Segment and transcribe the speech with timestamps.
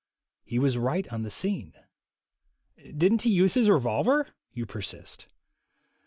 [0.43, 1.75] He was right on the scene.
[2.75, 5.27] "Didn't he use his revolver?" you persist.